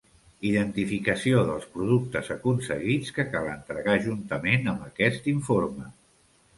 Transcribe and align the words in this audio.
Identificació 0.51 1.43
dels 1.49 1.67
productes 1.75 2.33
aconseguits 2.37 3.13
que 3.19 3.29
cal 3.37 3.53
entregar 3.53 3.99
juntament 4.09 4.69
amb 4.75 4.91
aquest 4.93 5.35
informe. 5.39 5.91